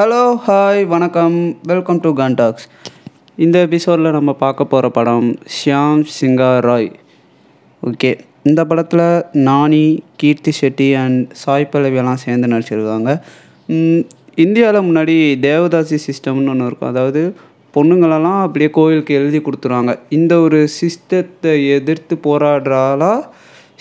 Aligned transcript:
Hello 0.00 0.20
hi 0.44 0.82
வணக்கம். 0.90 1.34
Welcome 1.70 1.98
to 2.04 2.10
contacts 2.18 2.66
இந்த 3.44 3.56
எபிசோடில் 3.66 4.14
நம்ம 4.16 4.32
பார்க்க 4.42 4.66
போகிற 4.72 4.88
படம் 4.96 5.26
ஷியாம் 5.56 6.02
சிங்கா 6.16 6.48
ராய். 6.66 6.88
ஓகே 7.82 8.10
இந்த 8.48 8.60
படத்தில் 8.70 9.02
நானி 9.48 9.82
கீர்த்தி 10.22 10.52
ஷெட்டி 10.60 10.88
அண்ட் 11.00 11.20
சாய் 11.40 11.68
பல்லவியெல்லாம் 11.72 12.22
சேர்ந்து 12.24 12.50
நடிச்சிருக்காங்க. 12.52 13.10
இந்தியாவில் 14.44 14.86
முன்னாடி 14.88 15.16
தேவதாசி 15.46 15.98
சிஸ்டம்னு 16.06 16.52
ஒன்று 16.52 16.68
இருக்கும். 16.70 16.92
அதாவது 16.92 17.24
பொண்ணுங்களெல்லாம் 17.76 18.40
அப்படியே 18.44 18.70
கோயிலுக்கு 18.78 19.18
எழுதி 19.20 19.42
கொடுத்துருவாங்க. 19.48 19.94
இந்த 20.18 20.38
ஒரு 20.46 20.60
சிஸ்டத்தை 20.80 21.54
எதிர்த்து 21.78 22.16
போராடுறாலா 22.28 23.12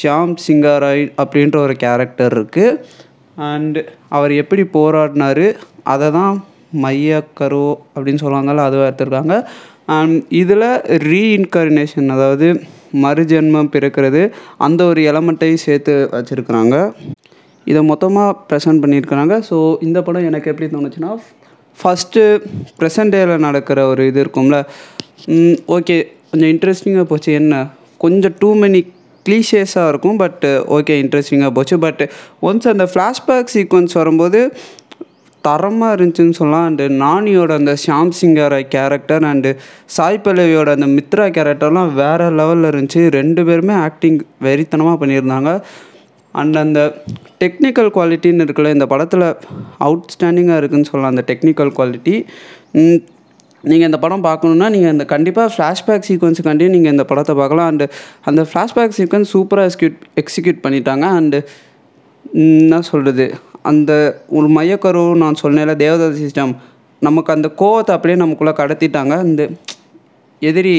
ஷியாம் 0.00 0.36
சிங்காராய் 0.46 1.04
அப்படின்ற 1.24 1.58
ஒரு 1.66 1.76
கேரக்டர் 1.86 2.36
இருக்குது 2.36 2.78
அண்டு 3.48 3.80
அவர் 4.16 4.32
எப்படி 4.42 4.62
போராடினாரு 4.76 5.46
அதை 5.92 6.08
தான் 6.18 6.34
மையக்கரு 6.84 7.66
அப்படின்னு 7.94 8.22
சொல்லுவாங்கள்ல 8.24 8.66
அதுவாக 8.68 8.88
எடுத்திருக்காங்க. 8.90 9.34
அண்ட் 9.96 10.16
இதில் 10.42 10.68
ரீஇன்கார்னேஷன் 11.10 12.08
அதாவது 12.14 12.46
மறுஜென்மம் 13.04 13.70
பிறக்கிறது 13.74 14.22
அந்த 14.66 14.80
ஒரு 14.90 15.00
எலமெண்ட்டையும் 15.10 15.64
சேர்த்து 15.66 15.94
வச்சுருக்குறாங்க. 16.16 16.76
இதை 17.70 17.80
மொத்தமாக 17.90 18.36
ப்ரெசென்ட் 18.48 18.82
பண்ணியிருக்கிறாங்க. 18.82 19.34
ஸோ 19.48 19.56
இந்த 19.86 19.98
படம் 20.06 20.28
எனக்கு 20.30 20.50
எப்படி 20.52 20.68
தோணுச்சுன்னா 20.74 21.12
ஃபஸ்ட்டு 21.78 22.22
ப்ரெசன்ட் 22.80 23.14
டேயில் 23.14 23.44
நடக்கிற 23.46 23.78
ஒரு 23.92 24.02
இது 24.10 24.18
இருக்கும்ல. 24.24 24.58
ஓகே 25.76 25.96
கொஞ்சம் 26.30 26.50
இன்ட்ரெஸ்டிங்காக 26.54 27.06
போச்சு. 27.12 27.32
என்ன? 27.40 27.54
கொஞ்சம் 28.04 28.34
டூ 28.40 28.50
மெனி 28.62 28.80
க்ளீஷியஸாக 29.26 29.90
இருக்கும் 29.92 30.20
பட் 30.22 30.44
ஓகே 30.78 30.94
இன்ட்ரெஸ்டிங்காக 31.02 31.52
போச்சு. 31.58 31.78
பட் 31.86 32.02
ஒன்ஸ் 32.48 32.70
அந்த 32.74 32.86
ஃப்ளாஷ்பேக் 32.92 33.52
சீக்வன்ஸ் 33.56 33.98
வரும்போது 34.00 34.40
தரமாக 35.44 35.94
இருந்துச்சுன்னு 35.96 36.36
சொல்லலாம். 36.38 36.66
அண்டு 36.68 36.84
நானியோட 37.04 37.50
அந்த 37.60 37.72
Shyam 37.86 38.12
singer 38.20 38.54
character 38.74 39.24
and 39.30 39.50
Sai 39.96 40.20
பல்லவியோட 40.24 40.70
அந்த 40.76 40.88
மித்ரா 40.96 41.26
கேரக்டர்லாம் 41.38 41.90
வேறு 42.02 42.28
லெவலில் 42.38 42.70
இருந்துச்சு. 42.70 43.02
ரெண்டு 43.18 43.44
பேருமே 43.48 43.74
ஆக்டிங் 43.88 44.20
வெறித்தனமாக 44.46 44.96
பண்ணியிருந்தாங்க. 45.02 45.52
அண்ட் 46.34 46.56
அந்த 46.62 46.80
டெக்னிக்கல் 47.42 47.90
குவாலிட்டின்னு 47.96 48.44
இருக்குல்ல 48.46 48.70
இந்த 48.76 48.86
படத்தில் 48.92 49.26
அவுட்ஸ்டாண்டிங்காக 49.86 50.60
இருக்குதுன்னு 50.60 50.88
சொல்லலாம் 50.90 51.12
அந்த 51.14 51.24
டெக்னிக்கல் 51.30 51.74
குவாலிட்டி 51.78 52.14
நீங்கள் 53.70 53.88
இந்த 53.90 53.98
படம் 54.04 54.24
பார்க்கணுன்னா 54.28 54.66
நீங்கள் 54.74 54.92
இந்த 54.94 55.04
கண்டிப்பாக 55.12 55.48
ஃப்ளாஷ்பேக் 55.54 56.06
சீக்வன்ஸுக்காண்டி 56.08 56.66
நீங்கள் 56.74 56.94
இந்த 56.94 57.04
படத்தை 57.10 57.34
பார்க்கலாம். 57.40 57.68
அண்டு 57.72 57.86
அந்த 58.30 58.42
ஃப்ளாஷ்பேக் 58.50 58.96
சீக்வன்ஸ் 58.98 59.32
சூப்பராக 59.34 59.68
எக்ஸிக்யூட் 59.70 59.98
எக்ஸிக்யூட் 60.22 60.60
பண்ணிட்டாங்க. 60.66 61.06
அண்டு 61.20 61.40
என்ன 62.44 62.80
சொல்கிறது 62.90 63.26
அந்த 63.70 63.92
ஒரு 64.36 64.48
மையக்கரு 64.56 65.02
நான் 65.22 65.40
சொன்னேன்ல 65.42 65.74
தேவதாசி 65.84 66.20
சிஸ்டம். 66.26 66.54
நமக்கு 67.02 67.30
அந்த 67.36 67.48
கோவத்தை 67.62 67.92
அப்படியே 67.96 68.18
நமக்குள்ளே 68.22 68.54
கடத்திட்டாங்க. 68.60 69.14
அந்த 69.26 69.42
எதிரி 70.42 70.76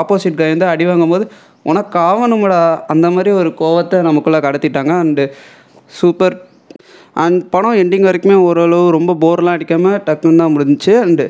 ஆப்போசிட் 0.00 0.38
கை 0.38 0.48
வந்து 0.52 0.66
அடி 0.72 0.84
வாங்கும்போது 0.90 1.24
உனக்கு 1.70 1.96
ஆவணும்டா 2.08 2.58
அந்த 2.92 3.06
மாதிரி 3.14 3.30
ஒரு 3.40 3.50
கோவத்தை 3.60 3.98
நமக்குள்ளே 4.08 4.40
கடத்திட்டாங்க. 4.46 4.92
அண்டு 5.04 5.24
சூப்பர் 5.98 6.36
அண்ட் 7.24 7.40
படம் 7.54 7.78
எண்டிங் 7.82 8.06
வரைக்குமே 8.08 8.36
ஓரளவு 8.46 8.86
ரொம்ப 8.96 9.12
போர்லாம் 9.24 9.56
அடிக்காமல் 9.56 10.00
டக்குன்னு 10.06 10.42
தான் 10.42 10.54
முடிஞ்சிச்சு. 10.54 10.92
அண்டு 11.04 11.26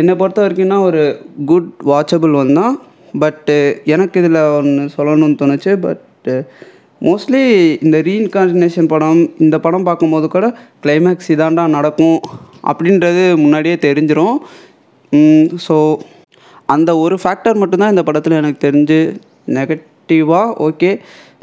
என்னை 0.00 0.12
பொறுத்த 0.20 0.40
வரைக்கும்னா 0.42 0.78
ஒரு 0.88 1.02
குட் 1.50 1.70
வாட்சபிள் 1.90 2.36
ஒன் 2.40 2.52
தான் 2.60 2.74
பட்டு 3.22 3.56
எனக்கு 3.94 4.20
இதில் 4.22 4.38
ஒன்று 4.58 4.84
சொல்லணும்னு 4.94 5.40
தோணுச்சு. 5.42 5.72
பட்டு 5.86 6.34
மோஸ்ட்லி 7.06 7.42
இந்த 7.84 7.96
ரீஇன்கார்டினேஷன் 8.08 8.90
படம் 8.92 9.22
இந்த 9.44 9.56
படம் 9.64 9.86
பார்க்கும்போது 9.88 10.26
கூட 10.34 10.46
கிளைமேக்ஸ் 10.84 11.30
இதாண்டா 11.34 11.64
நடக்கும் 11.76 12.18
அப்படின்றது 12.70 13.24
முன்னாடியே 13.42 13.76
தெரிஞ்சிடும் 13.86 14.36
ஸோ 15.66 15.76
அந்த 16.74 16.90
ஒரு 17.04 17.16
ஃபேக்டர் 17.22 17.60
மட்டும்தான் 17.62 17.92
இந்த 17.94 18.02
படத்தில் 18.08 18.40
எனக்கு 18.40 18.60
தெரிஞ்சு 18.66 19.00
நெகட்டிவாக 19.56 20.54
ஓகே 20.66 20.90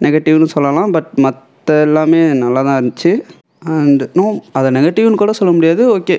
நெகட்டிவ்னு 0.05 0.53
சொல்லலாம். 0.53 0.91
பட் 0.95 1.09
மற்ற 1.25 1.75
எல்லாமே 1.87 2.21
நல்லா 2.43 2.61
தான் 2.67 2.77
இருந்துச்சு. 2.79 3.11
அண்ட் 3.75 4.03
நோ 4.19 4.25
அதை 4.57 4.69
நெகட்டிவ்னு 4.77 5.21
கூட 5.21 5.33
சொல்ல 5.39 5.51
முடியாது. 5.57 5.83
ஓகே 5.97 6.17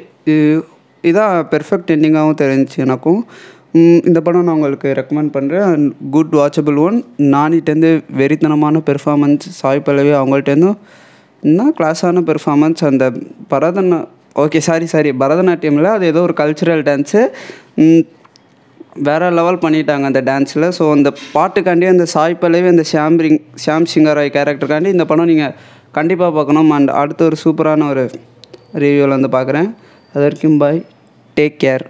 இதான் 1.09 1.35
பெர்ஃபெக்ட் 1.53 1.93
எண்டிங்காகவும் 1.95 2.41
தெரிஞ்சிச்சு 2.43 2.79
எனக்கும். 2.87 3.21
இந்த 4.09 4.19
படம் 4.27 4.47
நான் 4.47 4.57
உங்களுக்கு 4.59 4.89
ரெக்கமெண்ட் 4.99 5.33
பண்ணுறேன் 5.35 5.67
அண்ட் 5.73 5.91
குட் 6.15 6.33
வாட்சபிள் 6.39 6.79
ஒன் 6.87 6.97
நானிட்டேருந்து 7.35 7.91
வெறித்தனமான 8.21 8.81
பெர்ஃபார்மன்ஸ் 8.89 9.45
சாய் 9.61 9.85
பல்லவி 9.89 10.13
அவங்கள்ட்டேருந்தும் 10.21 10.79
என்ன 11.51 11.67
கிளாஸான 11.79 12.23
பெர்ஃபார்மன்ஸ் 12.31 12.83
அந்த 12.91 13.05
பரதநா 13.53 13.99
ஓகே 14.45 14.61
சாரி 14.69 14.87
சாரி 14.95 15.11
பரதநாட்டியமில் 15.23 15.91
அது 15.97 16.05
ஏதோ 16.13 16.21
ஒரு 16.29 16.35
கல்ச்சுரல் 16.41 16.83
டான்ஸு 16.89 17.21
வேறு 19.07 19.27
லெவல் 19.39 19.61
பண்ணிட்டாங்க 19.65 20.05
அந்த 20.11 20.21
டான்ஸில் 20.29 20.67
ஸோ 20.79 20.85
அந்த 20.97 21.09
பாட்டுக்காண்டி 21.37 21.87
அந்த 21.93 22.05
சாய் 22.15 22.41
பல்லவி 22.43 22.69
அந்த 22.73 22.85
ஷாம்பிங் 22.93 23.39
ஷாம் 23.65 23.87
சிங்கராய் 23.93 24.33
கேரக்டருக்காண்டி 24.37 24.91
இந்த 24.97 25.05
படம் 25.11 25.31
நீங்கள் 25.33 25.55
கண்டிப்பாக 25.99 26.33
பார்க்கணும். 26.39 26.71
அண்ட் 26.77 26.91
அடுத்த 27.03 27.23
ஒரு 27.29 27.37
சூப்பரான 27.45 27.89
ஒரு 27.93 28.05
ரிவ்யூவில் 28.85 29.17
வந்து 29.17 29.31
பார்க்குறேன். 29.37 29.69
அது 30.15 30.23
வரைக்கும் 30.25 30.59
பாய் 30.59 30.81
டேக் 31.37 31.59
கேர் 31.65 31.85